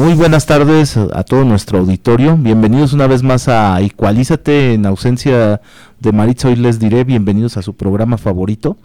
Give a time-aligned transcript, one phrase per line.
[0.00, 2.34] Muy buenas tardes a todo nuestro auditorio.
[2.34, 5.60] Bienvenidos una vez más a Igualízate en ausencia
[5.98, 6.48] de Maritza.
[6.48, 8.78] Hoy les diré bienvenidos a su programa favorito.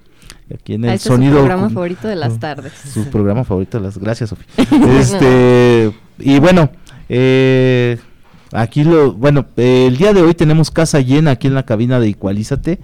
[0.53, 1.35] Aquí en el este sonido.
[1.35, 2.73] su programa favorito de las tardes.
[2.73, 3.97] Su programa favorito de las.
[3.97, 4.45] Gracias, Sofía.
[4.99, 6.69] este, y bueno,
[7.07, 7.97] eh,
[8.51, 9.13] aquí lo.
[9.13, 12.79] Bueno, el día de hoy tenemos casa llena aquí en la cabina de Igualízate.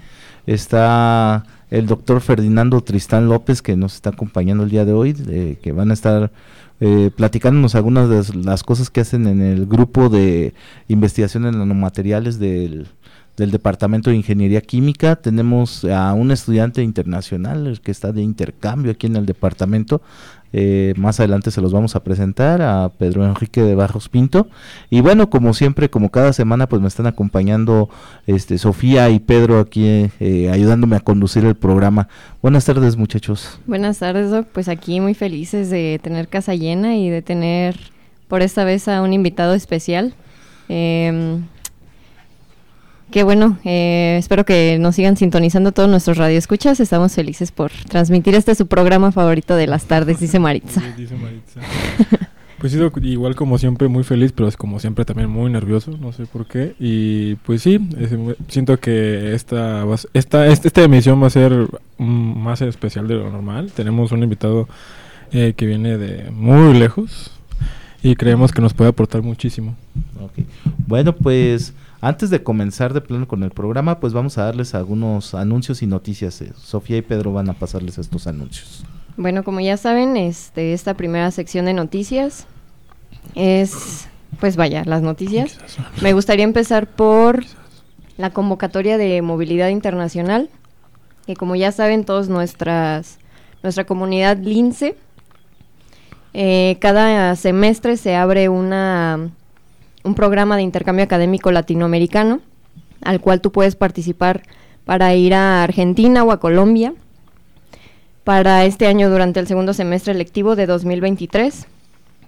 [0.48, 5.72] Está el doctor Ferdinando Tristán López que nos está acompañando el día de hoy, que
[5.74, 6.32] van a estar
[6.82, 10.56] eh, platicándonos algunas de las cosas que hacen en el grupo de
[10.88, 12.88] investigación en nanomateriales del,
[13.38, 15.16] del Departamento de Ingeniería Química.
[15.16, 20.02] Tenemos a un estudiante internacional que está de intercambio aquí en el departamento,
[20.54, 24.48] eh, más adelante se los vamos a presentar a Pedro Enrique de Barros Pinto.
[24.90, 27.90] Y bueno, como siempre, como cada semana, pues me están acompañando
[28.28, 32.08] este, Sofía y Pedro aquí eh, ayudándome a conducir el programa.
[32.42, 33.60] Buenas tardes, muchachos.
[33.66, 34.48] Buenas tardes, Doc.
[34.52, 37.78] Pues aquí muy felices de tener casa llena y de tener
[38.28, 40.14] por esta vez a un invitado especial.
[40.70, 41.40] Eh,
[43.12, 46.80] Qué bueno, eh, espero que nos sigan sintonizando todos nuestros radioescuchas.
[46.80, 50.82] Estamos felices por transmitir este su programa favorito de las tardes, dice Maritza.
[50.98, 51.60] dice Maritza.
[52.58, 56.14] pues sido igual como siempre muy feliz, pero es como siempre también muy nervioso, no
[56.14, 56.74] sé por qué.
[56.80, 57.86] Y pues sí,
[58.48, 63.74] siento que esta, esta, esta, esta emisión va a ser más especial de lo normal.
[63.76, 64.70] Tenemos un invitado
[65.34, 67.32] eh, que viene de muy lejos
[68.04, 69.76] y creemos que nos puede aportar muchísimo.
[70.88, 71.74] Bueno, pues...
[72.04, 75.88] Antes de comenzar de plano con el programa, pues vamos a darles algunos anuncios y
[75.88, 76.42] noticias.
[76.42, 78.84] Eh, Sofía y Pedro van a pasarles estos anuncios.
[79.18, 82.48] Bueno, como ya saben, este, esta primera sección de noticias
[83.36, 84.08] es,
[84.40, 85.60] pues vaya, las noticias.
[86.02, 87.44] Me gustaría empezar por
[88.18, 90.50] la convocatoria de movilidad internacional,
[91.28, 93.20] que como ya saben todos nuestras,
[93.62, 94.98] nuestra comunidad LINCE,
[96.34, 99.30] eh, cada semestre se abre una
[100.04, 102.42] un programa de intercambio académico latinoamericano
[103.02, 104.44] al cual tú puedes participar
[104.86, 106.94] para ir a Argentina o a Colombia
[108.24, 111.68] para este año durante el segundo semestre lectivo de 2023.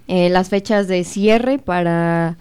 [0.08, 2.38] Eh, las fechas de cierre para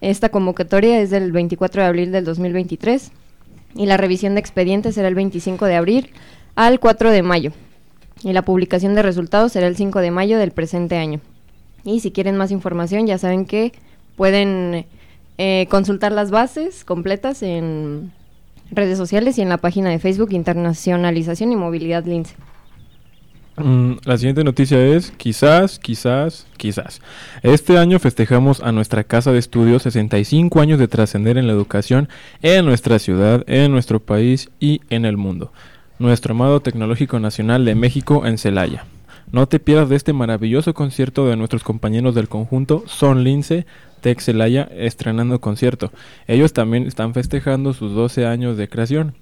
[0.00, 3.12] esta convocatoria es del 24 de abril del 2023
[3.74, 6.10] y la revisión de expedientes será el 25 de abril
[6.54, 7.52] al 4 de mayo
[8.22, 11.20] y la publicación de resultados será el 5 de mayo del presente año.
[11.84, 13.72] Y si quieren más información ya saben que
[14.16, 14.86] Pueden
[15.38, 18.12] eh, consultar las bases completas en
[18.70, 22.34] redes sociales y en la página de Facebook Internacionalización y Movilidad Lince.
[23.56, 27.00] Mm, la siguiente noticia es, quizás, quizás, quizás.
[27.42, 32.08] Este año festejamos a nuestra casa de estudios 65 años de trascender en la educación
[32.40, 35.52] en nuestra ciudad, en nuestro país y en el mundo.
[35.98, 38.86] Nuestro amado Tecnológico Nacional de México en Celaya.
[39.32, 43.64] No te pierdas de este maravilloso concierto de nuestros compañeros del conjunto Son Lince,
[44.18, 45.90] Celaya estrenando concierto.
[46.26, 49.14] Ellos también están festejando sus 12 años de creación.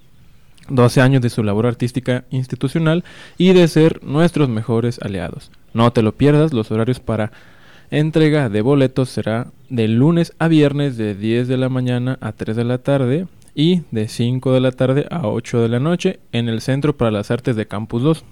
[0.69, 3.05] 12 años de su labor artística institucional
[3.39, 5.53] y de ser nuestros mejores aliados.
[5.75, 7.31] No te lo pierdas, los horarios para
[7.93, 12.57] entrega de boletos será de lunes a viernes de 10 de la mañana a 3
[12.57, 16.49] de la tarde y de 5 de la tarde a 8 de la noche en
[16.49, 18.25] el Centro para las Artes de Campus 2.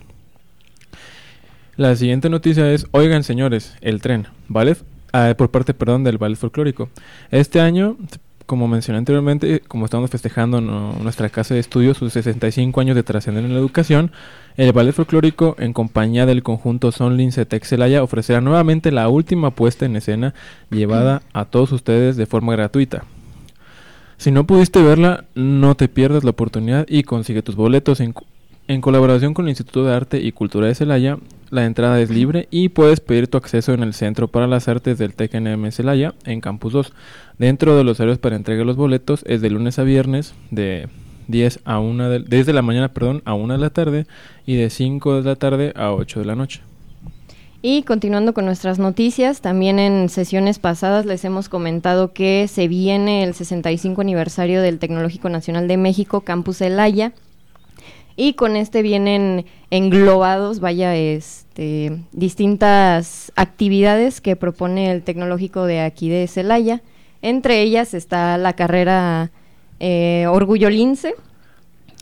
[1.79, 4.75] La siguiente noticia es, oigan señores, el tren, ¿vale?
[5.13, 6.89] Ah, por parte, perdón, del ballet folclórico.
[7.31, 7.97] Este año,
[8.47, 13.45] como mencioné anteriormente, como estamos festejando nuestra casa de estudios, sus 65 años de trascender
[13.45, 14.11] en la educación,
[14.57, 19.87] el ballet folclórico, en compañía del conjunto Son Lince Celaya, ofrecerá nuevamente la última puesta
[19.87, 20.35] en escena
[20.71, 23.05] llevada a todos ustedes de forma gratuita.
[24.17, 28.15] Si no pudiste verla, no te pierdas la oportunidad y consigue tus boletos en,
[28.67, 31.19] en colaboración con el Instituto de Arte y Cultura de Celaya,
[31.51, 34.99] la entrada es libre y puedes pedir tu acceso en el Centro para las Artes
[34.99, 36.93] del TECNM Celaya en Campus 2.
[37.39, 40.89] Dentro de los horarios para entregar los boletos es de lunes a viernes de
[41.29, 44.07] 10 a 1 de, desde la mañana, perdón, a 1 de la tarde
[44.47, 46.61] y de 5 de la tarde a 8 de la noche.
[47.61, 53.25] Y continuando con nuestras noticias, también en sesiones pasadas les hemos comentado que se viene
[53.25, 57.13] el 65 aniversario del Tecnológico Nacional de México, Campus Celaya
[58.21, 66.09] y con este vienen englobados, vaya, este, distintas actividades que propone el tecnológico de aquí
[66.09, 66.83] de Celaya.
[67.23, 69.31] Entre ellas está la carrera
[69.79, 71.15] eh, Orgullo Lince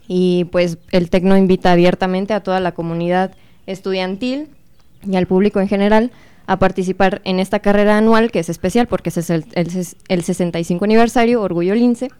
[0.08, 3.32] y pues el TECNO invita abiertamente a toda la comunidad
[3.66, 4.48] estudiantil
[5.06, 6.12] y al público en general
[6.46, 11.42] a participar en esta carrera anual que es especial porque es el, el, 65 aniversario
[11.42, 12.10] Orgullo Lince,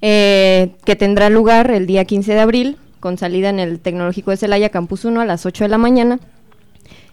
[0.00, 4.36] eh, que tendrá lugar el día 15 de abril con salida en el Tecnológico de
[4.36, 6.18] Celaya Campus 1 a las 8 de la mañana.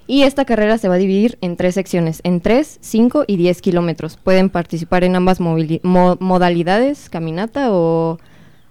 [0.07, 3.61] Y esta carrera se va a dividir en tres secciones, en 3, 5 y 10
[3.61, 4.17] kilómetros.
[4.17, 8.19] Pueden participar en ambas modalidades, caminata o,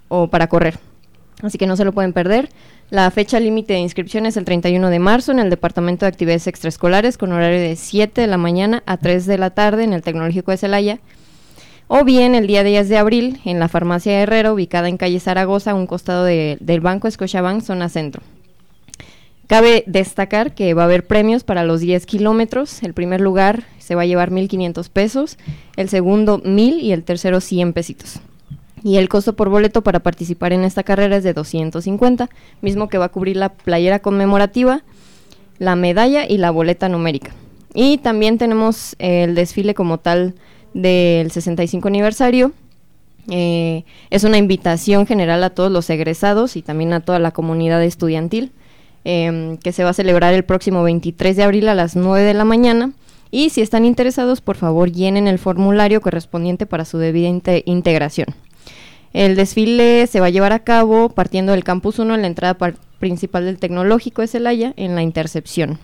[0.09, 0.79] o para correr.
[1.43, 2.51] Así que no se lo pueden perder.
[2.91, 6.47] La fecha límite de inscripción es el 31 de marzo en el Departamento de Actividades
[6.47, 10.03] Extraescolares con horario de 7 de la mañana a 3 de la tarde en el
[10.03, 11.01] Tecnológico de Celaya.
[11.87, 15.73] O bien el día 10 de abril en la Farmacia Herrero, ubicada en calle Zaragoza,
[15.73, 18.23] a un costado del Banco Scotiabank, zona centro.
[19.47, 22.83] Cabe destacar que va a haber premios para los 10 kilómetros.
[22.83, 25.39] El primer lugar se va a llevar 1.500 pesos,
[25.77, 28.21] el segundo 1.000 y el tercero 100 pesitos
[28.85, 32.29] y el costo por boleto para participar en esta carrera es de 250,
[32.61, 34.83] mismo que va a cubrir la playera conmemorativa,
[35.59, 37.33] la medalla y la boleta numérica.
[37.73, 40.35] Y también tenemos el desfile como tal
[40.75, 42.53] del 65 aniversario.
[43.31, 47.83] Eh, es una invitación general a todos los egresados y también a toda la comunidad
[47.83, 48.53] estudiantil,
[49.05, 52.35] em, que se va a celebrar el próximo 23 de abril a las 9 de
[52.35, 52.93] la mañana.
[53.31, 57.29] Y si están interesados, por favor llenen el formulario correspondiente para su debida
[57.65, 58.29] integración.
[59.13, 62.57] El desfile se va a llevar a cabo partiendo del Campus 1 en la entrada
[62.99, 65.79] principal del Tecnológico de Celaya, en la intercepción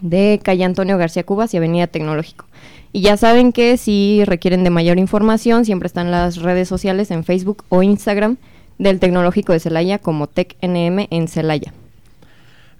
[0.00, 2.46] de calle Antonio García Cubas y Avenida Tecnológico.
[2.92, 7.24] Y ya saben que si requieren de mayor información, siempre están las redes sociales en
[7.24, 8.36] Facebook o Instagram
[8.78, 11.72] del Tecnológico de Celaya como TecNM en Celaya.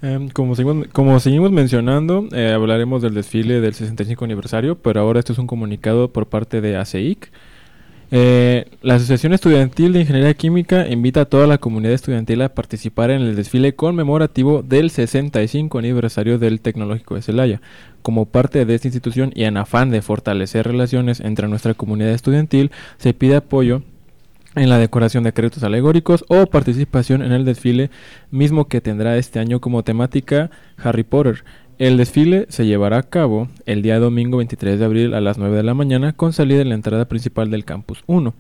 [0.03, 5.19] Em, como, seguimos, como seguimos mencionando, eh, hablaremos del desfile del 65 aniversario, pero ahora
[5.19, 7.31] esto es un comunicado por parte de ACEIC
[8.17, 13.11] eh, la Asociación Estudiantil de Ingeniería Química invita a toda la comunidad estudiantil a participar
[13.11, 17.61] en el desfile conmemorativo del 65 aniversario del Tecnológico de Celaya.
[18.03, 22.71] Como parte de esta institución y en afán de fortalecer relaciones entre nuestra comunidad estudiantil,
[22.99, 23.83] se pide apoyo
[24.55, 27.91] en la decoración de créditos alegóricos o participación en el desfile
[28.31, 31.43] mismo que tendrá este año como temática Harry Potter.
[31.79, 35.57] El desfile se llevará a cabo el día domingo 23 de abril a las 9
[35.57, 38.33] de la mañana con salida en la entrada principal del Campus 1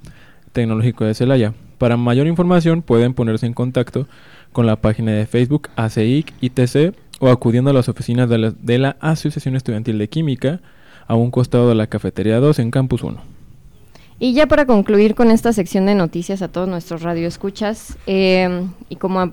[0.52, 1.52] Tecnológico de Celaya.
[1.78, 4.06] Para mayor información pueden ponerse en contacto
[4.52, 8.78] con la página de Facebook ACIC ITC o acudiendo a las oficinas de la, de
[8.78, 10.60] la Asociación Estudiantil de Química
[11.08, 13.33] a un costado de la Cafetería 2 en Campus 1.
[14.20, 18.96] Y ya para concluir con esta sección de noticias a todos nuestros radioescuchas, eh, y
[18.96, 19.32] como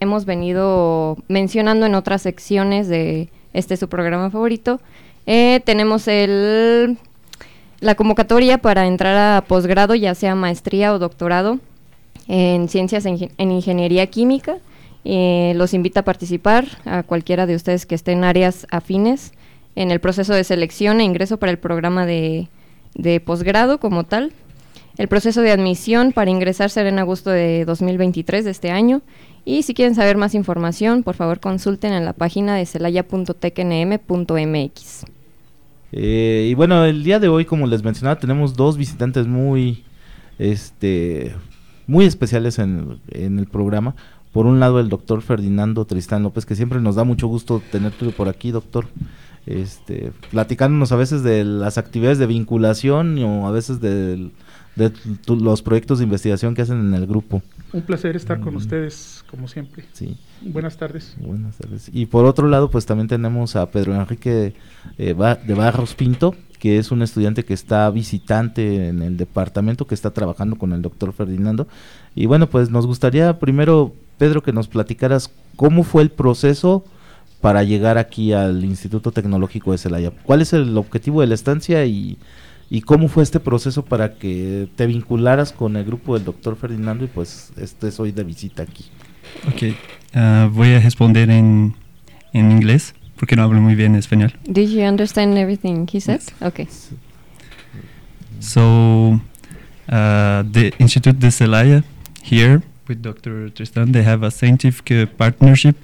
[0.00, 4.80] hemos venido mencionando en otras secciones de este su programa favorito,
[5.26, 6.98] eh, tenemos el,
[7.80, 11.60] la convocatoria para entrar a posgrado, ya sea maestría o doctorado
[12.26, 14.58] en ciencias en, ingeniería química.
[15.04, 19.32] Eh, los invita a participar a cualquiera de ustedes que estén en áreas afines
[19.76, 22.48] en el proceso de selección e ingreso para el programa de
[22.94, 24.32] de posgrado como tal.
[24.96, 29.02] El proceso de admisión para ingresar será en agosto de 2023 de este año.
[29.44, 35.04] Y si quieren saber más información, por favor consulten en la página de celaya.tecnm.mx.
[35.92, 39.84] Eh, y bueno, el día de hoy, como les mencionaba, tenemos dos visitantes muy,
[40.38, 41.34] este,
[41.86, 43.94] muy especiales en, en el programa.
[44.32, 48.10] Por un lado, el doctor Ferdinando Tristán López, que siempre nos da mucho gusto tenerte
[48.10, 48.86] por aquí, doctor
[49.48, 54.30] este, platicándonos a veces de las actividades de vinculación o a veces de,
[55.26, 57.42] los proyectos de investigación que hacen en el grupo.
[57.72, 58.58] Un placer estar con mm.
[58.58, 59.84] ustedes, como siempre.
[59.92, 60.16] Sí.
[60.42, 61.16] Buenas tardes.
[61.18, 61.90] Buenas tardes.
[61.92, 64.54] Y por otro lado, pues también tenemos a Pedro Enrique
[64.98, 65.14] eh,
[65.46, 70.10] de Barros Pinto, que es un estudiante que está visitante en el departamento, que está
[70.10, 71.68] trabajando con el doctor Ferdinando.
[72.14, 76.84] Y bueno, pues nos gustaría primero, Pedro, que nos platicaras cómo fue el proceso
[77.40, 80.10] para llegar aquí al Instituto Tecnológico de Celaya?
[80.10, 82.18] ¿Cuál es el objetivo de la estancia y,
[82.70, 87.04] y cómo fue este proceso para que te vincularas con el grupo del doctor Ferdinando
[87.04, 88.86] y pues estés hoy de visita aquí?
[89.46, 89.74] Ok,
[90.16, 91.74] uh, voy a responder en,
[92.32, 94.32] en inglés porque no hablo muy bien español.
[94.44, 96.22] Did you understand everything he said?
[96.40, 96.68] Okay.
[98.40, 99.20] So,
[99.88, 101.82] uh, the Institute de Celaya
[102.22, 103.50] here with Dr.
[103.52, 105.76] Tristan, they have a scientific partnership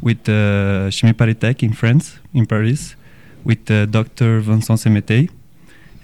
[0.00, 2.96] with uh, Chimie Paris in France, in Paris,
[3.44, 4.40] with uh, Dr.
[4.40, 5.30] Vincent Semetey.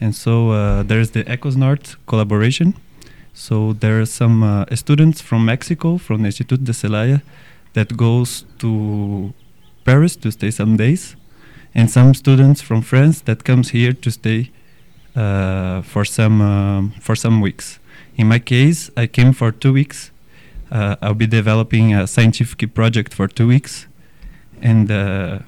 [0.01, 2.75] And so uh, there's the ECOSNART collaboration.
[3.33, 7.23] So there are some uh, students from Mexico, from the Institut de Celaya,
[7.73, 9.33] that goes to
[9.85, 11.17] Paris to stay some days,
[11.75, 14.51] and some students from France that comes here to stay
[15.17, 17.79] uh, for some um, for some weeks.
[18.17, 20.11] In my case, I came for two weeks.
[20.71, 23.87] Uh, I'll be developing a scientific project for two weeks,
[24.63, 25.39] and uh,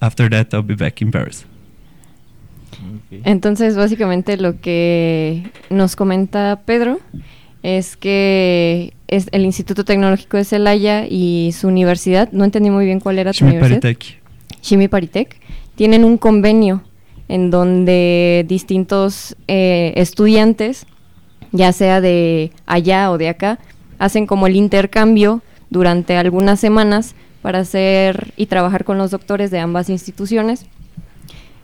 [0.00, 1.44] after that, I'll be back in Paris.
[3.24, 7.00] Entonces, básicamente lo que nos comenta Pedro
[7.62, 13.00] es que es el Instituto Tecnológico de Celaya y su universidad, no entendí muy bien
[13.00, 13.80] cuál era tu Chimie universidad.
[13.80, 14.20] Paritech.
[14.62, 15.36] Chimi Paritec,
[15.74, 16.82] tienen un convenio
[17.28, 20.86] en donde distintos eh, estudiantes,
[21.52, 23.58] ya sea de allá o de acá,
[24.00, 29.60] hacen como el intercambio durante algunas semanas para hacer y trabajar con los doctores de
[29.60, 30.66] ambas instituciones.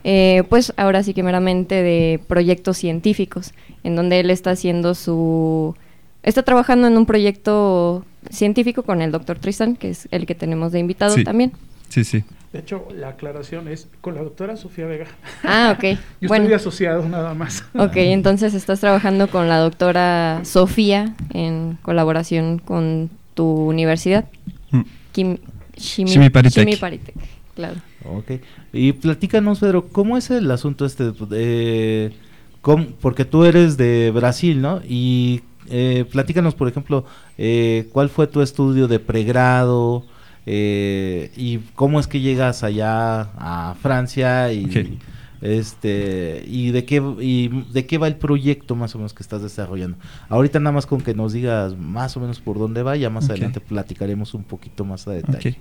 [0.03, 3.53] Eh, pues ahora sí que meramente de proyectos científicos,
[3.83, 5.75] en donde él está haciendo su...
[6.23, 10.71] Está trabajando en un proyecto científico con el doctor Tristan, que es el que tenemos
[10.71, 11.23] de invitado Sí.
[11.23, 11.51] también.
[11.89, 12.23] Sí, sí.
[12.53, 15.05] De hecho, la aclaración es con la doctora Sofía Vega.
[15.43, 15.97] Ah, ok.
[16.21, 17.63] Yo bueno, estoy asociado nada más.
[17.75, 24.25] ok, entonces estás trabajando con la doctora Sofía en colaboración con tu universidad.
[24.71, 24.81] Mm.
[25.11, 25.37] Kim,
[25.75, 26.63] Shimi, Shimi Paritec.
[26.63, 27.15] Shimi Paritec,
[27.55, 27.75] claro.
[28.05, 28.31] Ok.
[28.71, 31.11] Y platícanos, Pedro, ¿cómo es el asunto este?
[31.11, 32.13] de
[32.61, 34.81] cómo- porque tú eres de Brasil, ¿no?
[34.87, 37.05] Y eh, platícanos, por ejemplo,
[37.37, 40.05] eh, ¿cuál fue tu estudio de pregrado?
[40.49, 44.97] Eh, y cómo es que llegas allá a Francia y
[45.41, 49.41] este y de qué y de qué va el proyecto más o menos que estás
[49.41, 49.97] desarrollando.
[50.29, 53.29] Ahorita nada más con que nos digas más o menos por dónde va, ya más
[53.29, 55.37] adelante platicaremos un poquito más a detalle.
[55.37, 55.57] Okay.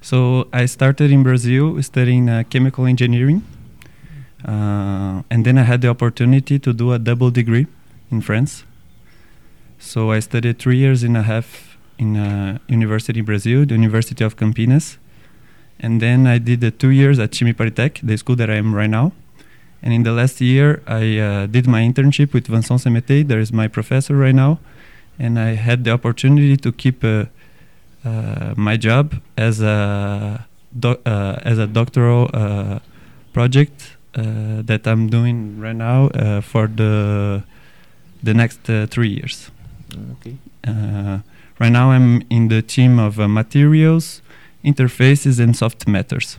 [0.00, 3.44] So I started in Brazil studying uh, chemical engineering,
[4.44, 7.68] uh, and then I had the opportunity to do a double degree
[8.10, 8.64] in France.
[9.78, 11.65] So I studied three years and a half
[11.98, 14.98] in a university in Brazil, the University of Campinas,
[15.80, 17.54] and then I did the two years at Chimie
[18.02, 19.12] the school that I am right now.
[19.82, 23.28] And in the last year, I uh, did my internship with Vincent Semete.
[23.28, 24.58] There is my professor right now,
[25.18, 27.26] and I had the opportunity to keep uh,
[28.04, 30.46] uh, my job as a
[30.78, 32.78] doc- uh, as a doctoral uh,
[33.32, 37.44] project uh, that I'm doing right now uh, for the
[38.22, 39.50] the next uh, three years.
[40.12, 40.36] Ok.
[41.58, 44.20] Right now, I'm in the team of uh, materials,
[44.62, 46.38] interfaces, and soft matters.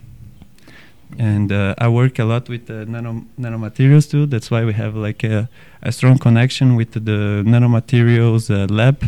[1.17, 4.27] And uh, I work a lot with uh, nano nanomaterials too.
[4.27, 5.50] That's why we have like a,
[5.81, 9.03] a strong connection with the nanomaterials uh, lab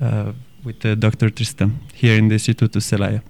[0.00, 0.32] uh,
[0.64, 1.30] with uh, Dr.
[1.30, 3.22] Tristan here in the Instituto Celaya.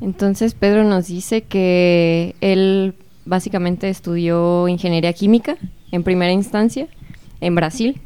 [0.00, 2.94] Entonces Pedro nos dice que él
[3.26, 5.56] básicamente estudió ingeniería química
[5.90, 6.86] en primera instancia
[7.40, 8.00] en Brasil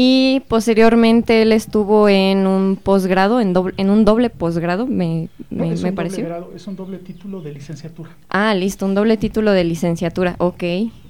[0.00, 5.64] y posteriormente él estuvo en un posgrado, en, doble- en un doble posgrado, me, No,
[5.66, 6.18] me- es, me un pareció.
[6.18, 8.10] Doble grado, es un doble título de licenciatura.
[8.28, 10.62] Ah, listo, un doble título de licenciatura, ok,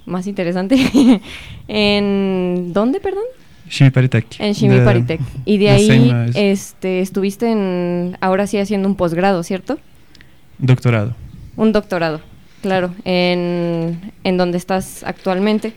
[0.07, 0.75] más interesante.
[1.67, 3.25] ¿En dónde, perdón?
[3.69, 4.25] Chimie Paritech.
[4.39, 5.21] En Paritech.
[5.45, 9.77] Y de ahí este, estuviste en, ahora sí haciendo un posgrado, ¿cierto?
[10.57, 11.13] Doctorado.
[11.55, 12.21] Un doctorado,
[12.63, 15.73] claro, en, en donde estás actualmente,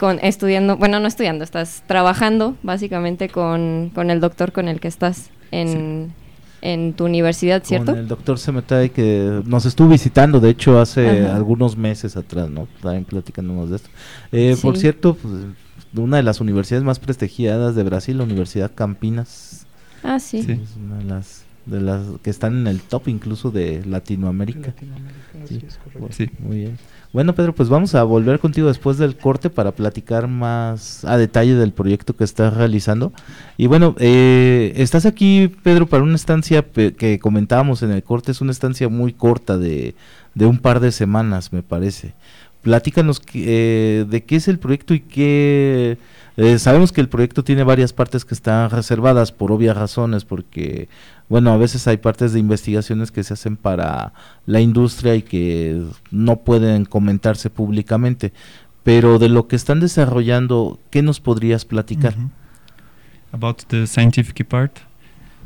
[0.00, 4.88] con, estudiando, bueno, no estudiando, estás trabajando básicamente con, con el doctor con el que
[4.88, 6.12] estás en,
[6.62, 7.92] en tu universidad, ¿cierto?
[7.92, 11.36] Con el doctor Semetay que nos estuvo visitando, de hecho, hace Ajá.
[11.36, 12.66] algunos meses atrás, ¿no?
[12.82, 13.90] También platicándonos de esto.
[14.32, 15.34] Eh, Por cierto, pues,
[15.94, 19.66] una de las universidades más prestigiadas de Brasil, la Universidad Campinas,
[20.02, 20.42] Ah, sí.
[20.42, 20.52] Sí.
[20.52, 24.68] es una de las, de las que están en el top incluso de Latinoamérica.
[24.68, 25.56] Latinoamérica, Sí.
[25.56, 25.98] así es correcto.
[25.98, 26.30] Bueno, Sí.
[26.38, 26.78] Muy bien.
[27.12, 31.56] Bueno, Pedro, pues vamos a volver contigo después del corte para platicar más a detalle
[31.56, 33.12] del proyecto que estás realizando.
[33.56, 38.40] Y bueno, eh, estás aquí, Pedro, para una estancia que comentábamos en el corte, es
[38.40, 39.96] una estancia muy corta de,
[40.34, 42.14] de un par de semanas, me parece.
[42.62, 45.96] Platícanos eh, de qué es el proyecto y qué...
[46.36, 50.88] eh, sabemos que el proyecto tiene varias partes que están reservadas por obvias razones, porque,
[51.28, 54.12] bueno, a veces hay partes de investigaciones que se hacen para
[54.44, 58.32] la industria y que no pueden comentarse públicamente.
[58.82, 62.14] Pero de lo que están desarrollando, ¿qué nos podrías platicar?
[63.32, 64.78] About the scientific part.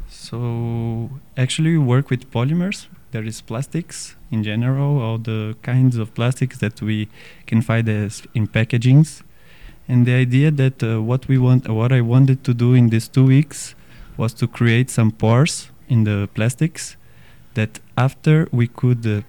[0.09, 2.89] So actually, we work with polymers.
[3.15, 7.09] There is plastics in general, all the kinds of plastics that we
[7.47, 9.23] can find as in packagings.
[9.87, 13.07] And the idea that uh, what we want, what I wanted to do in these
[13.07, 13.77] two weeks,
[14.17, 16.97] was to create some pores in the plastics,
[17.55, 19.21] that after we could uh,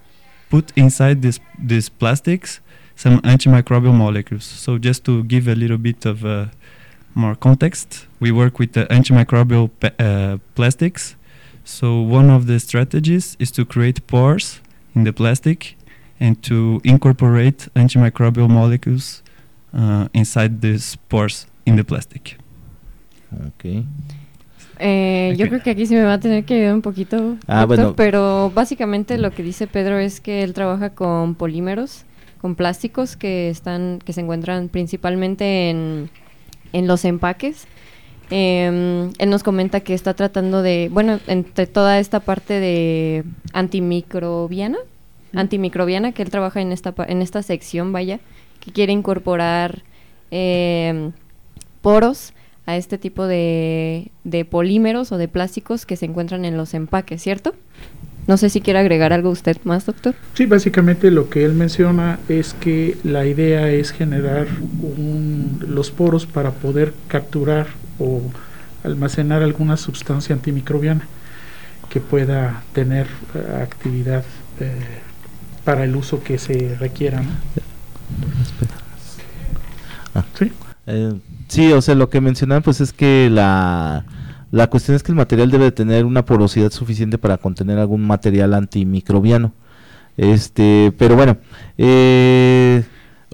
[0.49, 2.61] put inside this these plastics
[2.95, 4.45] some antimicrobial molecules.
[4.45, 6.45] So just to give a little bit of uh,
[7.13, 11.15] more context, we work with the antimicrobial pa- uh, plastics.
[11.65, 14.61] So one of the strategies is to create pores
[14.95, 15.75] in the plastic,
[16.19, 19.23] and to incorporate antimicrobial molecules
[19.73, 22.37] uh, inside the spores in the plastic.
[23.47, 23.83] Ok.
[24.77, 27.61] Eh, yo creo que aquí sí me va a tener que ayudar un poquito, Ah,
[27.61, 27.95] doctor, bueno.
[27.95, 32.03] pero básicamente lo que dice Pedro es que él trabaja con polímeros,
[32.41, 36.09] con plásticos que están, que se encuentran principalmente en,
[36.73, 37.67] en los empaques.
[38.31, 44.77] Em, él nos comenta que está tratando de, bueno, entre toda esta parte de antimicrobiana,
[45.33, 48.19] antimicrobiana que él trabaja en esta pa- en esta sección, vaya,
[48.59, 49.83] que quiere incorporar
[50.31, 51.11] em,
[51.81, 52.33] poros
[52.65, 57.21] a este tipo de, de polímeros o de plásticos que se encuentran en los empaques,
[57.21, 57.53] ¿cierto?
[58.27, 60.15] No sé si quiere agregar algo usted más, doctor.
[60.33, 64.47] Sí, básicamente lo que él menciona es que la idea es generar
[64.81, 67.67] un- los poros para poder capturar
[67.99, 68.21] o
[68.83, 71.07] almacenar alguna sustancia antimicrobiana
[71.89, 74.23] que pueda tener eh, actividad
[74.59, 74.99] eh,
[75.63, 77.21] para el uso que se requiera.
[77.21, 77.29] ¿no?
[80.13, 80.25] Ah.
[80.37, 80.51] Sí.
[80.87, 81.13] Eh,
[81.47, 84.05] sí, o sea, lo que mencionaban pues es que la,
[84.51, 88.05] la cuestión es que el material debe de tener una porosidad suficiente para contener algún
[88.05, 89.53] material antimicrobiano.
[90.17, 91.37] Este, pero bueno,
[91.77, 92.83] eh,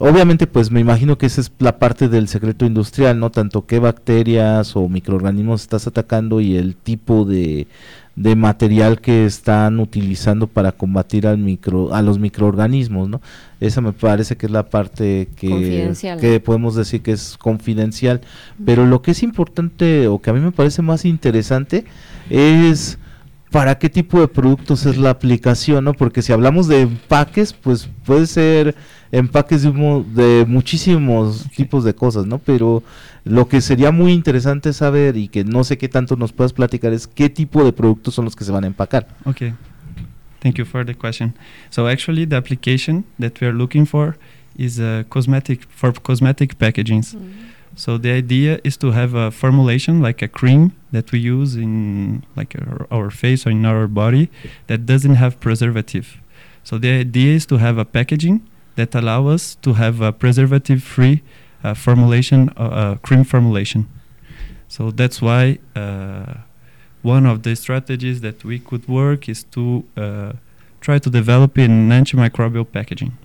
[0.02, 3.30] obviamente pues me imagino que esa es la parte del secreto industrial, ¿no?
[3.30, 7.68] Tanto qué bacterias o microorganismos estás atacando y el tipo de,
[8.16, 13.22] de material que están utilizando para combatir al micro, a los microorganismos, ¿no?
[13.60, 18.22] Esa me parece que es la parte que, que podemos decir que es confidencial.
[18.66, 21.86] Pero lo que es importante o que a mí me parece más interesante
[22.30, 22.98] es
[23.52, 25.94] para qué tipo de productos es la aplicación, ¿no?
[25.94, 28.76] Porque si hablamos de empaques, pues puede ser
[29.12, 32.38] empaques de, un mo- de muchísimos tipos de cosas, ¿no?
[32.40, 32.82] Pero
[33.26, 36.94] lo que sería muy interesante saber y que no sé qué tanto nos puedas platicar
[36.94, 39.06] es qué tipo de productos son los que se van a empacar.
[39.26, 39.54] Okay.
[40.40, 41.34] Thank you for the question.
[41.70, 44.18] So actually, the application that we are looking for
[44.58, 47.16] is a cosmetic for cosmetic packagings.
[47.76, 52.24] So the idea is to have a formulation like a cream that we use in
[52.36, 54.30] like our, our face or in our body
[54.68, 56.18] that doesn't have preservative.
[56.64, 61.24] So the idea is to have a packaging that allow us to have a preservative-free
[61.64, 63.88] uh, formulation, uh, uh, cream formulation.
[64.68, 66.36] So that's why uh,
[67.02, 70.34] one of the strategies that we could work is to uh,
[70.82, 73.18] try to develop an antimicrobial packaging.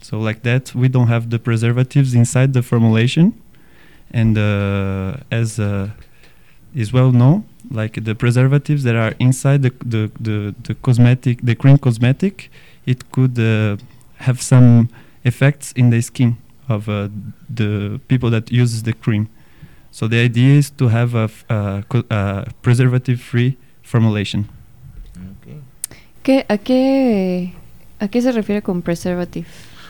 [0.00, 3.32] So like that, we don't have the preservatives inside the formulation,
[4.10, 5.90] and uh, as uh,
[6.74, 11.54] is well known, like the preservatives that are inside the the, the, the cosmetic, the
[11.54, 12.50] cream cosmetic,
[12.86, 13.76] it could uh,
[14.16, 14.88] have some
[15.24, 16.36] effects in the skin
[16.68, 17.08] of uh,
[17.54, 19.28] the people that uses the cream.
[19.90, 24.48] So the idea is to have a, f- a co- a preservative-free formulation.
[26.22, 27.54] ¿Qué, a, qué,
[27.98, 29.46] ¿A qué se refiere con preservative?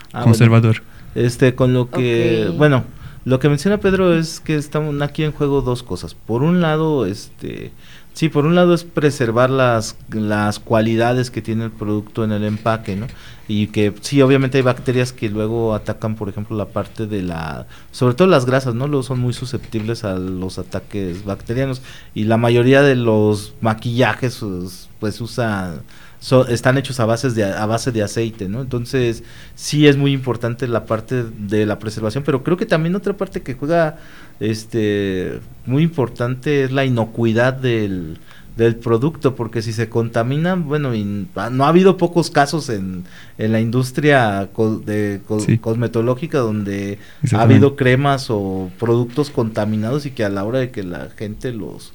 [0.09, 0.25] Ah, bueno.
[0.25, 0.83] Conservador.
[1.14, 2.85] Este, con lo que, bueno,
[3.25, 6.14] lo que menciona Pedro es que están aquí en juego dos cosas.
[6.14, 7.73] Por un lado, este,
[8.12, 12.44] sí, por un lado es preservar las, las cualidades que tiene el producto en el
[12.44, 13.07] empaque, ¿no?
[13.47, 17.66] Y que sí, obviamente hay bacterias que luego atacan, por ejemplo, la parte de la,
[17.90, 18.87] sobre todo las grasas, ¿no?
[18.87, 21.83] Luego son muy susceptibles a los ataques bacterianos
[22.14, 25.83] y la mayoría de los maquillajes, pues, pues usan
[26.20, 28.61] so- están hechos a bases de a base de aceite, ¿no?
[28.62, 29.22] Entonces,
[29.54, 33.42] sí es muy importante la parte de la preservación, pero creo que también otra parte
[33.42, 33.98] que juega
[34.52, 38.18] este muy importante es la inocuidad del,
[38.57, 40.90] del producto, porque si se contamina, bueno,
[41.37, 43.04] ah, no ha habido pocos casos en,
[43.37, 45.59] en la industria co- de co- Sí.
[45.59, 46.98] cosmetológica donde
[47.33, 51.52] ha habido cremas o productos contaminados y que a la hora de que la gente
[51.52, 51.92] los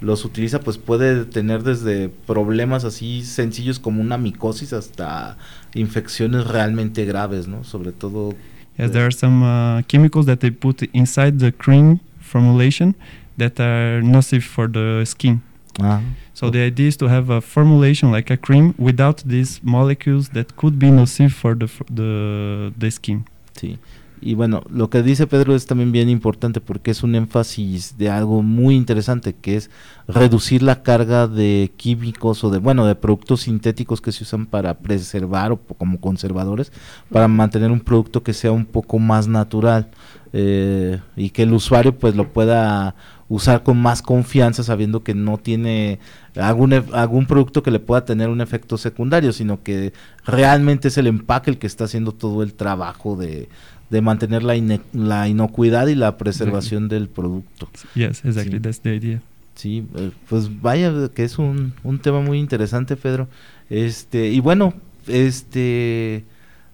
[0.00, 5.36] los utiliza pues puede tener desde problemas así sencillos como una micosis hasta
[5.74, 7.64] infecciones realmente graves, ¿no?
[7.64, 8.34] Sobre todo
[8.78, 12.94] Yes, there are some uh, chemicals that they put inside the cream formulation
[13.38, 15.40] that are nocive for the skin.
[15.80, 16.02] ah,
[16.34, 20.54] So the idea is to have a formulation like a cream without these molecules that
[20.56, 23.24] could be nocive for the the the skin.
[23.58, 23.78] Sí.
[24.20, 28.08] Y bueno, lo que dice Pedro es también bien importante porque es un énfasis de
[28.08, 29.70] algo muy interesante que es
[30.08, 34.78] reducir la carga de químicos o de, bueno, de productos sintéticos que se usan para
[34.78, 36.72] preservar o como conservadores,
[37.10, 39.90] para mantener un producto que sea un poco más natural
[40.32, 42.94] eh, y que el usuario pues lo pueda
[43.28, 45.98] usar con más confianza sabiendo que no tiene
[46.36, 49.92] algún, algún producto que le pueda tener un efecto secundario, sino que
[50.24, 53.48] realmente es el empaque el que está haciendo todo el trabajo de,
[53.90, 54.54] de mantener la,
[54.92, 57.68] la inocuidad y la preservación del producto.
[57.94, 58.54] Yes, exactly.
[58.56, 58.60] Sí.
[58.60, 59.22] That's the idea.
[59.54, 63.28] Sí, eh, pues vaya que es un, un tema muy interesante, Pedro.
[63.70, 64.74] Este, y bueno,
[65.06, 66.24] este,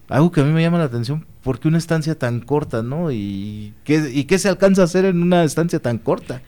[0.09, 3.11] algo que a mí me llama la atención, ¿por qué una estancia tan corta, no?
[3.11, 6.41] ¿Y qué, y qué se alcanza a hacer en una estancia tan corta?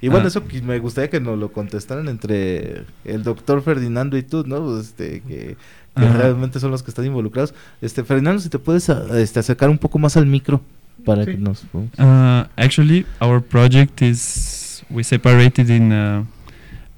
[0.00, 0.28] Y bueno, Ah.
[0.28, 4.64] eso me gustaría que nos lo contestaran entre el doctor Ferdinando y tú, ¿no?
[4.64, 5.56] Pues, Este, que,
[5.96, 6.18] que Ajá.
[6.18, 7.52] realmente son los que están involucrados.
[7.80, 10.60] Este, Ferdinando, si te puedes a- este, acercar un poco más al micro
[11.04, 11.32] para Sí.
[11.32, 11.64] que nos...
[11.74, 16.24] Uh, actually, our project is we separated in uh,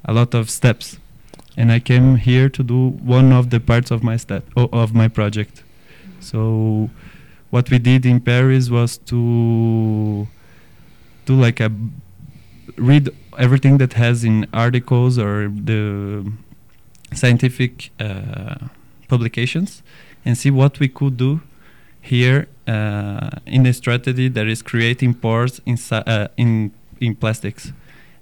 [0.05, 0.99] a lot of steps,
[1.57, 5.09] and I came here to do one of the parts of my step of my
[5.09, 5.63] project.
[6.21, 6.89] So,
[7.51, 10.27] what we did in Paris was to
[11.27, 11.91] do like a b-
[12.77, 16.25] read everything that has in articles or the
[17.15, 18.55] scientific uh,
[19.13, 19.71] publications,
[20.25, 21.33] and see what we could do
[22.01, 26.51] here uh, in a strategy that is creating pores insi- uh, in
[27.01, 27.73] in plastics.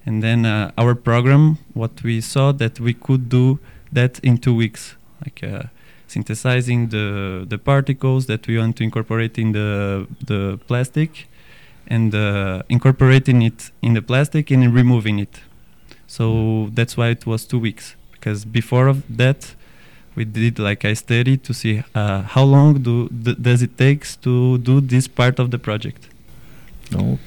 [0.06, 3.58] And then uh, our program what we saw that we could do
[3.92, 4.82] that in two weeks
[5.24, 5.64] like uh,
[6.06, 7.06] synthesizing the
[7.52, 9.70] the particles that we want to incorporate in the
[10.30, 11.10] the plastic
[11.86, 15.34] and uh, incorporating it in the plastic and removing it.
[16.06, 16.24] So
[16.76, 19.40] that's why it was two weeks because before of that
[20.16, 24.58] we did like a study to see uh, how long do does it takes to
[24.58, 26.04] do this part of the project.
[26.90, 27.18] No.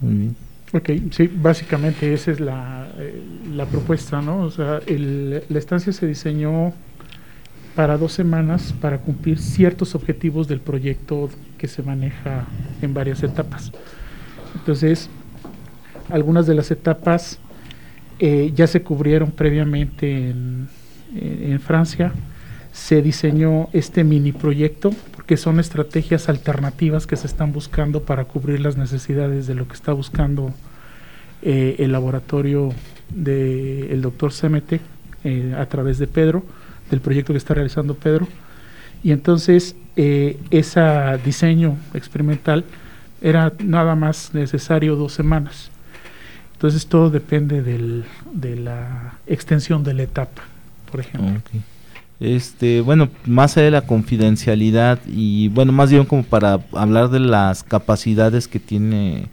[0.00, 0.36] Muy bien.
[0.72, 3.22] Ok, sí, básicamente esa es la, eh,
[3.54, 4.40] la propuesta, ¿no?
[4.42, 6.72] O sea, el- la estancia se diseñó
[7.76, 12.46] para dos semanas para cumplir ciertos objetivos del proyecto que se maneja
[12.82, 13.72] en varias etapas.
[14.56, 15.08] Entonces,
[16.10, 17.38] algunas de las etapas
[18.18, 20.68] eh, ya se cubrieron previamente en,
[21.14, 22.12] en- en Francia.
[22.72, 28.60] Se diseñó este mini proyecto porque son estrategias alternativas que se están buscando para cubrir
[28.60, 30.52] las necesidades de lo que está buscando
[31.42, 32.72] eh, el laboratorio
[33.10, 34.80] del doctor Semete
[35.24, 36.44] eh, a través de Pedro,
[36.90, 38.26] del proyecto que está realizando Pedro.
[39.02, 40.80] Y entonces eh, ese
[41.24, 42.64] diseño experimental
[43.22, 45.70] era nada más necesario dos semanas.
[46.54, 50.42] Entonces todo depende de la extensión de la etapa,
[50.94, 51.40] por ejemplo.
[51.40, 51.60] Ok.
[52.20, 57.18] Este, bueno, más allá de la confidencialidad y bueno, más bien como para hablar de
[57.18, 59.26] las capacidades que tiene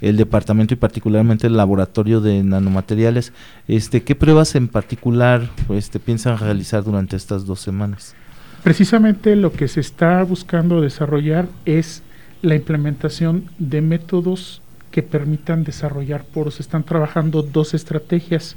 [0.00, 3.32] el departamento y particularmente el laboratorio de nanomateriales,
[3.66, 8.14] este, ¿qué pruebas en particular este, piensan realizar durante estas dos semanas?
[8.62, 12.04] Precisamente lo que se está buscando desarrollar es
[12.40, 16.60] la implementación de métodos que permitan desarrollar poros.
[16.60, 18.54] Están trabajando dos estrategias.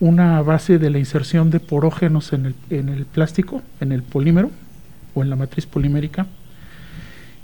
[0.00, 4.50] Una base de la inserción de porógenos en el, en el plástico, en el polímero
[5.14, 6.26] o en la matriz polimérica.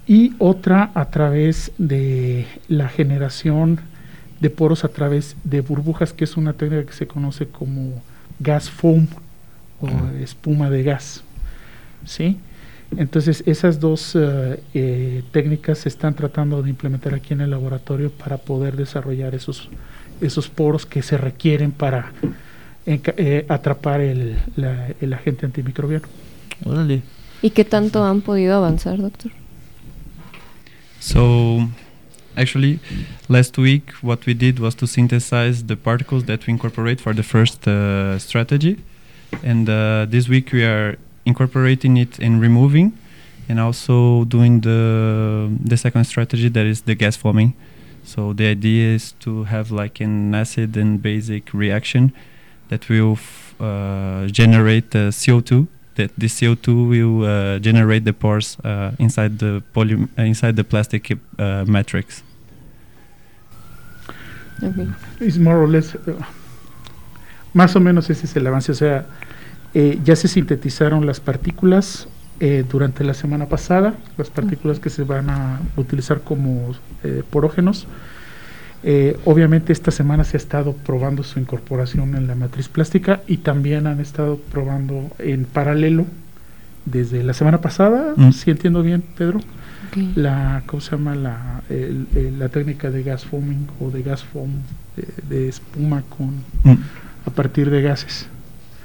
[0.07, 3.81] Y otra a través de la generación
[4.41, 8.03] de poros a través de burbujas, que es una técnica que se conoce como
[8.39, 9.07] gas foam
[9.81, 9.89] o
[10.21, 11.25] espuma de gas.
[12.05, 12.39] ¿sí?
[12.97, 18.11] Entonces, esas dos eh, eh, técnicas se están tratando de implementar aquí en el laboratorio
[18.11, 19.69] para poder desarrollar esos,
[20.21, 22.13] esos poros que se requieren para
[22.87, 26.07] enca- eh, atrapar el, la- el agente antimicrobiano.
[26.65, 27.03] Órale.
[27.43, 29.31] ¿Y qué tanto han podido avanzar, doctor?
[31.01, 31.69] So,
[32.37, 32.81] actually,
[33.29, 37.23] last week what we did was to synthesize the particles that we incorporate for the
[37.23, 38.79] first uh, strategy,
[39.45, 42.93] and uh, this week we are incorporating it and removing,
[43.49, 47.53] and also doing the the second strategy that is the gas forming.
[48.03, 52.13] So the idea is to have like an acid and basic reaction
[52.69, 55.67] that will f- uh, generate uh, CO2.
[55.97, 60.65] That this CO2 will uh, generate the pores uh, inside the poly- uh, inside the
[60.65, 62.23] plastic uh, matrix.
[64.63, 64.89] Ok.
[65.21, 66.15] Es more or less, eh,
[67.55, 68.73] más o menos ese es el avance.
[68.73, 69.07] O sea,
[69.75, 72.09] eh, ya se sintetizaron las partículas
[72.41, 76.75] eh, durante la semana pasada, las partículas que se van a utilizar como
[77.05, 77.87] eh, porógenos.
[78.89, 83.39] Eh, obviamente esta semana se ha estado probando su incorporación en la matriz plástica y
[83.39, 86.07] también han estado probando en paralelo
[86.85, 88.31] desde la semana pasada, Mm.
[88.31, 89.41] si entiendo bien, Pedro,
[90.15, 94.23] la ¿cómo se llama la, el- el- la técnica de gas foaming o de gas
[94.23, 94.51] foam
[94.97, 96.29] de, de espuma con
[96.63, 96.79] Mm.
[97.27, 98.29] a partir de gases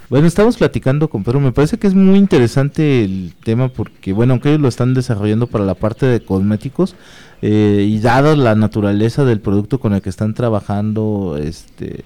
[0.09, 1.39] Bueno, estamos platicando con Pedro.
[1.39, 5.47] Me parece que es muy interesante el tema porque, bueno, aunque ellos lo están desarrollando
[5.47, 6.95] para la parte de cosméticos
[7.41, 12.03] eh, y dada la naturaleza del producto con el que están trabajando, este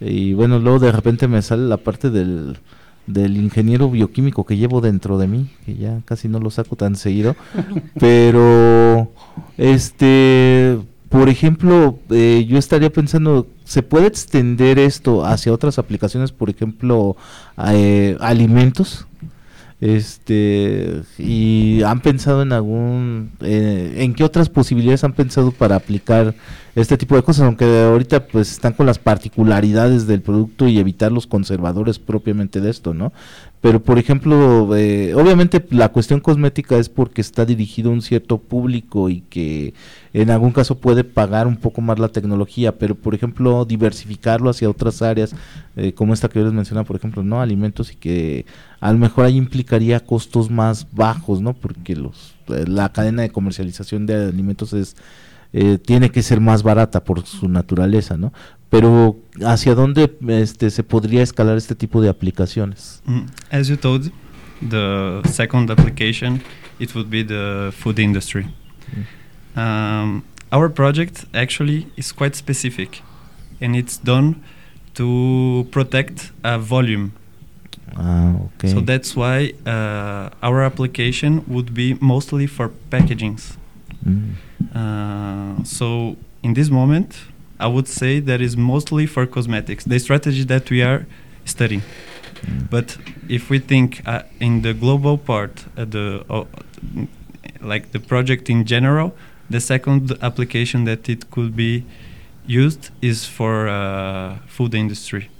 [0.00, 2.58] y bueno, luego de repente me sale la parte del
[3.06, 6.96] del ingeniero bioquímico que llevo dentro de mí, que ya casi no lo saco tan
[6.96, 7.36] seguido,
[8.00, 9.12] pero
[9.58, 10.78] este
[11.14, 17.16] por ejemplo, eh, yo estaría pensando, ¿se puede extender esto hacia otras aplicaciones, por ejemplo,
[17.68, 19.06] eh, alimentos?
[19.80, 26.34] Este, y han pensado en algún, eh, en qué otras posibilidades han pensado para aplicar
[26.74, 31.12] este tipo de cosas, aunque ahorita pues están con las particularidades del producto y evitar
[31.12, 33.12] los conservadores propiamente de esto, ¿no?
[33.60, 38.38] Pero por ejemplo, eh, obviamente la cuestión cosmética es porque está dirigido a un cierto
[38.38, 39.72] público y que
[40.12, 44.68] en algún caso puede pagar un poco más la tecnología, pero por ejemplo diversificarlo hacia
[44.68, 45.34] otras áreas,
[45.76, 48.46] eh, como esta que yo les mencionaba, por ejemplo, no alimentos y que
[48.80, 51.54] a lo mejor ahí implicaría costos más bajos, ¿no?
[51.54, 54.96] Porque los eh, la cadena de comercialización de alimentos es
[55.56, 58.32] eh, tiene que ser más barata por su naturaleza, ¿no?
[58.70, 63.00] Pero hacia dónde este se podría escalar este tipo de aplicaciones?
[63.06, 64.10] Mm, As you told,
[64.68, 66.42] the second application
[66.80, 68.46] it would be the food industry.
[69.54, 73.02] Um, our project actually is quite specific,
[73.60, 74.42] and it's done
[74.94, 77.12] to protect a volume.
[77.96, 78.72] Ah, okay.
[78.72, 83.56] So that's why uh, our application would be mostly for packagings.
[84.04, 84.34] Mm.
[84.74, 87.16] Uh, so in this moment,
[87.58, 89.84] I would say that is mostly for cosmetics.
[89.84, 91.06] The strategy that we are
[91.44, 91.82] studying.
[91.82, 92.70] Mm.
[92.70, 92.96] But
[93.28, 96.44] if we think uh, in the global part, uh, the uh,
[97.60, 99.14] like the project in general,
[99.48, 101.84] the second application that it could be
[102.46, 105.30] used is for uh, food industry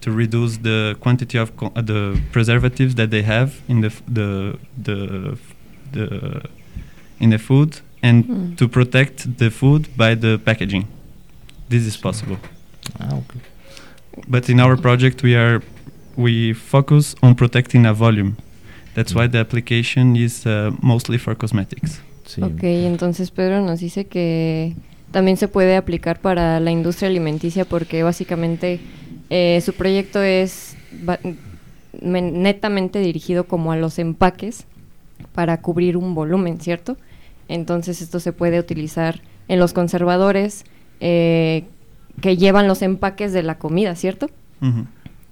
[0.00, 4.02] to reduce the quantity of co- uh, the preservatives that they have in the f-
[4.06, 5.38] the the
[5.92, 6.42] the
[7.18, 8.54] in the food and Hmm.
[8.56, 10.84] to protect the food by the packaging.
[11.68, 12.36] This is possible.
[12.98, 13.40] Ah, okay.
[14.28, 15.60] But in our project, we are
[16.16, 18.36] we focus on protecting a volume.
[18.94, 22.00] That's why the application is uh, mostly for cosmetics.
[22.24, 22.42] Sí.
[22.42, 24.74] Ok, entonces Pedro nos dice que
[25.12, 28.80] también se puede aplicar para la industria alimenticia porque básicamente
[29.30, 30.76] eh, su proyecto es
[32.00, 34.64] netamente dirigido como a los empaques
[35.34, 36.96] para cubrir un volumen, ¿cierto?
[37.48, 40.64] Entonces esto se puede utilizar en los conservadores
[41.00, 41.64] eh,
[42.20, 44.30] que llevan los empaques de la comida, ¿cierto?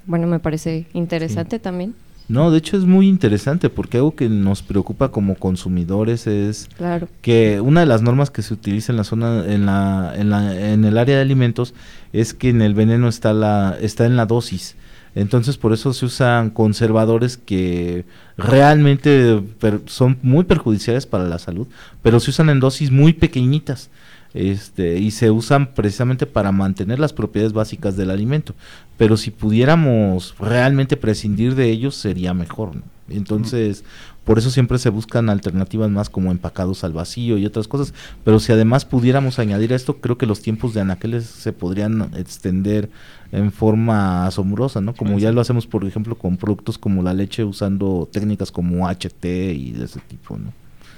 [0.06, 1.94] Bueno, me parece interesante también,
[2.28, 7.08] No, de hecho es muy interesante porque algo que nos preocupa como consumidores es claro.
[7.22, 10.70] que una de las normas que se utiliza en la zona en la, en la
[10.72, 11.74] en el área de alimentos
[12.12, 14.76] es que en el veneno está la está en la dosis.
[15.14, 18.04] Entonces por eso se usan conservadores que
[18.36, 19.40] realmente
[19.86, 21.68] son muy perjudiciales para la salud,
[22.02, 23.90] pero se usan en dosis muy pequeñitas.
[24.34, 28.54] Este, y se usan precisamente para mantener las propiedades básicas del alimento.
[28.98, 32.74] Pero si pudiéramos realmente prescindir de ellos sería mejor.
[32.74, 32.82] ¿no?
[33.08, 33.84] Entonces,
[34.24, 37.92] por eso siempre se buscan alternativas más como empacados al vacío y otras cosas.
[38.24, 42.10] Pero si además pudiéramos añadir a esto, creo que los tiempos de anaqueles se podrían
[42.16, 42.88] extender
[43.32, 44.94] en forma asombrosa, ¿no?
[44.94, 49.24] Como ya lo hacemos, por ejemplo, con productos como la leche usando técnicas como HT
[49.24, 50.52] y de ese tipo, ¿no?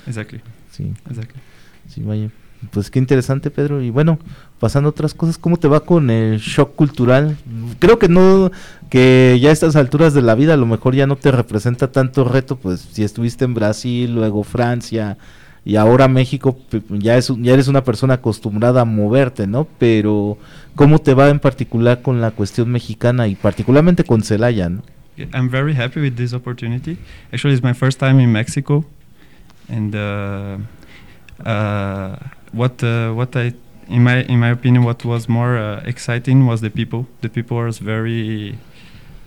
[0.07, 0.40] Exactly.
[0.70, 1.40] Sí, Exactly.
[1.88, 2.31] sí, vaya.
[2.70, 3.83] Pues qué interesante, Pedro.
[3.83, 4.18] Y bueno,
[4.59, 7.37] pasando otras cosas, ¿cómo te va con el shock cultural?
[7.79, 8.50] Creo que no,
[8.90, 11.92] que ya a estas alturas de la vida a lo mejor ya no te representa
[11.92, 15.16] tanto reto, pues si estuviste en Brasil, luego Francia
[15.66, 16.57] y ahora México,
[16.90, 19.66] ya, es, ya eres una persona acostumbrada a moverte, ¿no?
[19.79, 20.38] Pero
[20.76, 24.83] ¿cómo te va en particular con la cuestión mexicana y particularmente con Celaya, ¿no?
[25.33, 26.98] I'm very happy with this opportunity.
[27.33, 28.85] Actually, it's my first time in Mexico,
[29.68, 30.59] and uh,
[31.44, 32.16] uh,
[32.52, 33.52] what uh, what I
[33.88, 37.06] in my in my opinion what was more uh, exciting was the people.
[37.20, 38.59] The people was very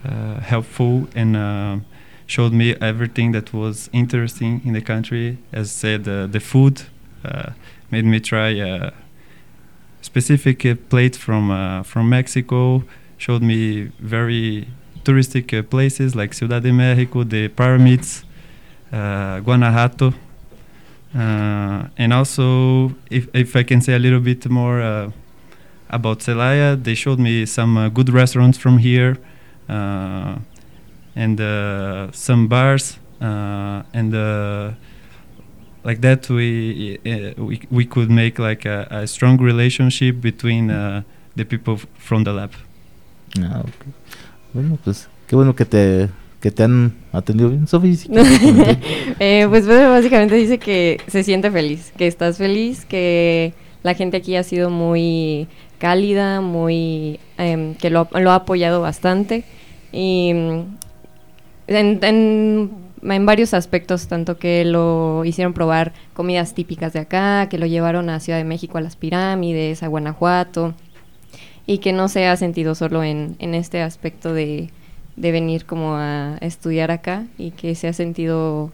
[0.05, 1.77] uh, helpful and uh,
[2.25, 5.37] showed me everything that was interesting in the country.
[5.51, 6.83] As said, uh, the food
[7.25, 7.51] uh,
[7.91, 8.93] made me try a
[10.01, 12.83] specific plate from from Mexico.
[13.17, 14.69] Showed me very
[15.03, 18.23] touristic places like Ciudad de Mexico, the pyramids,
[18.91, 20.13] Guanajuato,
[21.13, 25.11] and also if if I can say a little bit more uh,
[25.89, 29.17] about Celaya, they showed me some uh, good restaurants from here,
[29.67, 30.35] uh,
[31.15, 34.71] and uh, some bars, uh, and uh,
[35.83, 41.01] like that we, uh, we we could make like a, a strong relationship between uh,
[41.35, 42.51] the people from the lab.
[43.41, 43.85] Ah, ok.
[44.53, 47.97] Bueno, pues qué bueno que te, que te han atendido bien, Sofi.
[49.19, 54.35] Eh, pues básicamente dice que se siente feliz, que estás feliz, que la gente aquí
[54.37, 55.47] ha sido muy
[55.77, 59.43] cálida, muy em, que lo, ha- apoyado bastante
[59.91, 60.77] y en,
[61.67, 62.71] en
[63.01, 68.09] en varios aspectos, tanto que lo hicieron probar comidas típicas de acá, que lo llevaron
[68.09, 70.73] a Ciudad de México a las pirámides, a Guanajuato,
[71.65, 74.69] y que no se ha sentido solo en, en este aspecto de,
[75.19, 78.71] de venir como a estudiar acá y que se ha sentido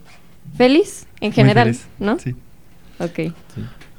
[0.55, 2.19] feliz en general, feliz, ¿no?
[2.19, 2.36] Sí.
[2.99, 3.15] Ok.
[3.15, 3.34] Sí.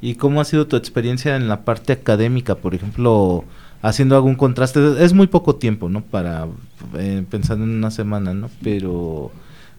[0.01, 2.55] ¿Y cómo ha sido tu experiencia en la parte académica?
[2.55, 3.45] Por ejemplo,
[3.83, 5.05] haciendo algún contraste.
[5.05, 6.03] Es muy poco tiempo, ¿no?
[6.03, 6.47] Para
[6.97, 8.49] eh, pensando en una semana, ¿no?
[8.63, 9.33] Pero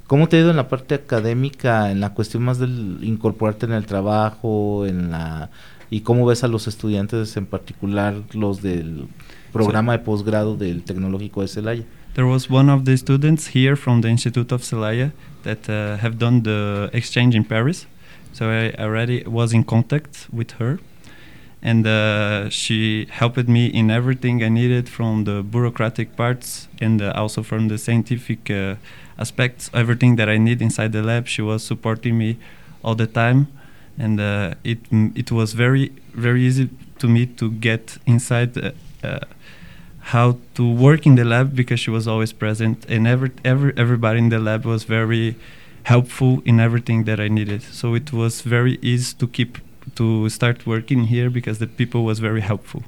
[0.08, 3.72] ¿cómo te ha ido en la parte académica, en la cuestión más del incorporarte en
[3.72, 5.50] el trabajo, en la
[5.90, 9.08] y cómo ves a los estudiantes, en particular los del
[9.54, 11.84] programa de posgrado del Tecnológico de Celaya?
[12.18, 15.12] There was one of the students here from the Institute of Celaya
[15.44, 17.86] that uh, have done the exchange in Paris.
[18.34, 20.80] So I already was in contact with her,
[21.62, 27.14] and uh, she helped me in everything I needed from the bureaucratic parts and uh,
[27.16, 28.78] also from the scientific uh,
[29.20, 29.70] aspects.
[29.72, 32.40] Everything that I need inside the lab, she was supporting me
[32.84, 33.46] all the time,
[33.96, 38.74] and uh, it it was very very easy to me to get inside.
[40.14, 44.20] How to work in the lab because she was always present and every, every everybody
[44.20, 45.36] in the lab was very
[45.84, 47.62] helpful in everything that I needed.
[47.62, 49.58] So it was very easy to keep
[49.96, 52.84] to start working here because the people was very helpful.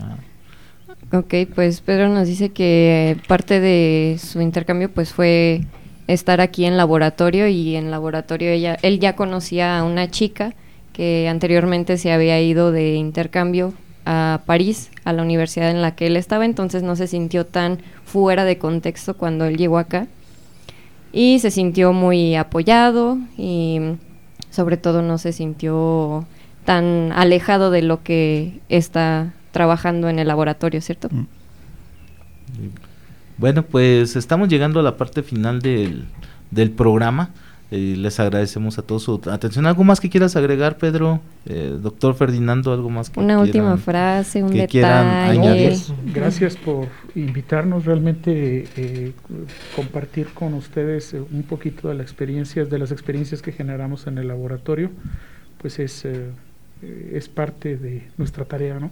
[0.00, 0.16] Ah,
[1.12, 5.60] Ok, pues Pedro nos dice que parte de su intercambio pues fue
[6.06, 10.54] estar aquí en laboratorio y en laboratorio ella, él ya conocía a una chica
[10.92, 13.74] que anteriormente se había ido de intercambio
[14.04, 17.78] a París, a la universidad en la que él estaba, entonces no se sintió tan
[18.04, 20.06] fuera de contexto cuando él llegó acá
[21.14, 23.78] y se sintió muy apoyado y
[24.50, 26.26] sobre todo no se sintió
[26.64, 31.08] tan alejado de lo que está trabajando en el laboratorio, ¿cierto?
[31.10, 31.26] Mm.
[33.38, 36.06] Bueno, pues estamos llegando a la parte final del,
[36.50, 37.30] del programa.
[37.70, 39.66] Eh, les agradecemos a todos su atención.
[39.66, 41.20] ¿Algo más que quieras agregar, Pedro?
[41.46, 43.78] Eh, doctor Ferdinando, ¿algo más que Una última quieran?
[43.78, 45.70] frase, un que quieran añadir.
[45.70, 45.94] detalle.
[46.14, 49.12] Gracias por invitarnos realmente eh,
[49.74, 54.18] compartir con ustedes eh, un poquito de la experiencia, de las experiencias que generamos en
[54.18, 54.90] el laboratorio,
[55.58, 56.30] pues es eh,
[56.82, 58.90] eh, es parte de nuestra tarea, ¿no?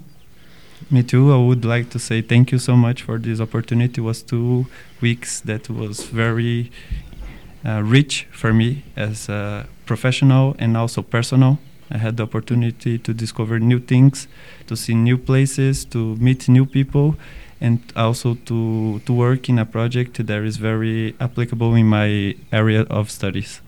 [0.91, 1.31] Me too.
[1.33, 4.01] I would like to say thank you so much for this opportunity.
[4.01, 4.67] It was two
[5.01, 6.73] weeks that was very
[7.65, 11.59] Uh, rich for me as a professional and also personal.
[11.93, 14.27] I had the opportunity to discover new things,
[14.67, 17.15] to see new places, to meet new people,
[17.61, 22.83] and also to, to work in a project that is very applicable in my area
[22.91, 23.61] of studies.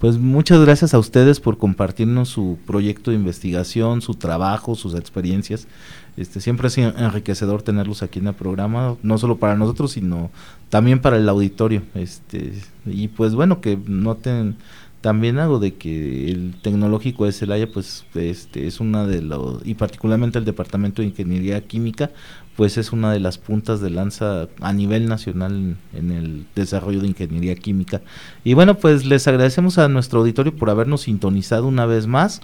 [0.00, 5.68] Pues muchas gracias a ustedes por compartirnos su proyecto de investigación, su trabajo, sus experiencias.
[6.16, 10.30] Este siempre es en- enriquecedor tenerlos aquí en el programa, no solo para nosotros, sino
[10.68, 11.82] también para el auditorio.
[11.94, 12.52] Este
[12.86, 14.56] y pues bueno que noten
[15.00, 19.74] también algo de que el tecnológico de Celaya pues este es una de los y
[19.74, 22.10] particularmente el departamento de ingeniería química
[22.56, 27.08] pues es una de las puntas de lanza a nivel nacional en el desarrollo de
[27.08, 28.02] ingeniería química.
[28.44, 32.42] Y bueno, pues les agradecemos a nuestro auditorio por habernos sintonizado una vez más.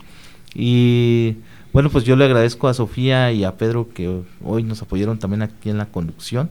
[0.54, 1.36] Y
[1.72, 5.42] bueno, pues yo le agradezco a Sofía y a Pedro que hoy nos apoyaron también
[5.42, 6.50] aquí en la conducción.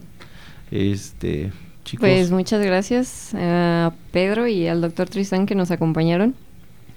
[0.70, 1.52] Este,
[1.84, 2.00] chicos.
[2.00, 6.34] Pues muchas gracias a Pedro y al doctor Tristán que nos acompañaron.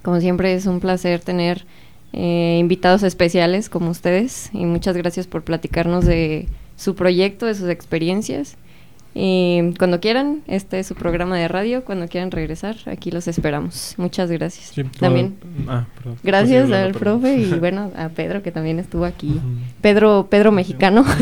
[0.04, 1.66] Como siempre es un placer tener
[2.14, 7.70] eh, invitados especiales como ustedes y muchas gracias por platicarnos de su proyecto, de sus
[7.70, 8.58] experiencias.
[9.14, 13.96] Y cuando quieran, este es su programa de radio, cuando quieran regresar, aquí los esperamos.
[13.98, 14.68] Muchas gracias.
[14.74, 15.36] Sí, también.
[15.68, 16.16] ah, perdón.
[16.24, 17.20] Gracias Sigue al perdón.
[17.22, 19.40] profe y bueno, a Pedro que también estuvo aquí.
[19.82, 21.04] Pedro, Pedro mexicano.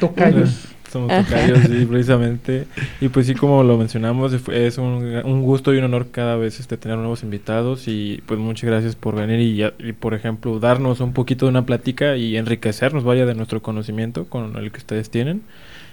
[0.00, 0.64] Tocayos.
[0.88, 2.66] Somos tocayos, sí, precisamente.
[3.02, 6.60] Y pues sí, como lo mencionamos, es un, un gusto y un honor cada vez
[6.60, 10.58] este tener nuevos invitados y pues muchas gracias por venir y, ya- y, por ejemplo
[10.60, 14.78] darnos un poquito de una plática y enriquecernos, vaya, de nuestro conocimiento con el que
[14.78, 15.42] ustedes tienen.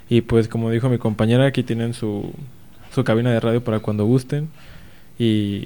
[0.10, 2.32] Y pues como dijo mi compañera, aquí tienen su,
[2.94, 4.50] su cabina de radio para cuando gusten
[5.18, 5.64] y,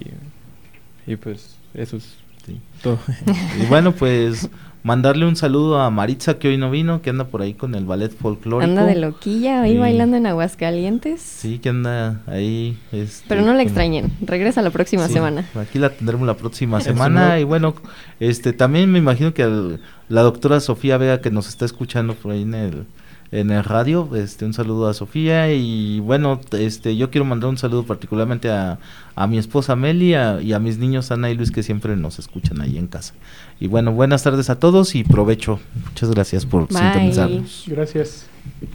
[1.07, 2.59] y pues eso es Sí.
[2.81, 2.97] todo.
[3.61, 4.49] Y bueno, pues
[4.81, 7.85] mandarle un saludo a Maritza que hoy no vino, que anda por ahí con el
[7.85, 8.63] ballet folclórico.
[8.63, 11.21] Anda de loquilla ahí bailando en Aguascalientes.
[11.21, 12.77] Sí, que anda ahí.
[12.93, 15.45] este, Pero no la extrañen, regresa la próxima Sí, semana.
[15.55, 17.39] Aquí la tendremos la próxima semana.
[17.39, 17.75] Y bueno,
[18.21, 22.31] este también me imagino que el- la doctora Sofía Vega que nos está escuchando por
[22.31, 22.85] ahí en el
[23.31, 27.57] en el radio, este un saludo a Sofía y bueno, este yo quiero mandar un
[27.59, 28.79] saludo particularmente a,
[29.15, 32.17] a mi esposa Meli a- y a mis niños Ana y Luis que siempre nos
[32.17, 33.13] escuchan ahí en casa.
[33.59, 35.59] Y bueno, buenas tardes a todos y provecho.
[35.89, 36.77] Muchas gracias por Bye.
[36.79, 37.63] sintonizarnos.
[37.67, 38.25] Gracias.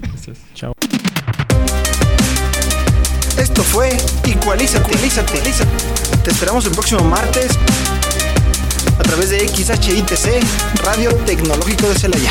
[0.03, 0.39] Gracias.
[0.55, 0.73] Chao.
[3.39, 3.89] Esto fue
[4.27, 5.41] Igualízate, Igualízate.
[6.23, 7.59] Te esperamos el próximo martes
[8.99, 12.31] a través de XHITC, Radio Tecnológico de Celaya.